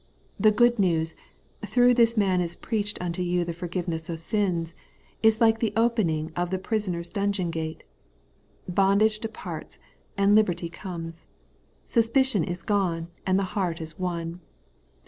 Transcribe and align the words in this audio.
The 0.39 0.49
good 0.49 0.79
news, 0.79 1.13
'Through 1.63 1.93
this 1.93 2.17
man 2.17 2.41
is 2.41 2.55
preached 2.55 2.99
unto 2.99 3.21
you 3.21 3.45
the 3.45 3.53
forgiveness 3.53 4.09
of 4.09 4.19
sins,' 4.19 4.73
is 5.21 5.39
like 5.39 5.59
the 5.59 5.73
open 5.75 6.09
ing 6.09 6.31
of 6.35 6.49
the 6.49 6.57
prisoner's 6.57 7.07
dungeon 7.07 7.51
gate. 7.51 7.83
Bondage 8.67 9.19
de 9.19 9.29
parts, 9.29 9.77
and 10.17 10.33
liberty 10.33 10.69
comes. 10.69 11.27
Suspicion 11.85 12.43
is 12.43 12.63
gone, 12.63 13.09
and 13.27 13.37
the 13.37 13.43
heart 13.53 13.79
is 13.79 13.99
won. 13.99 14.39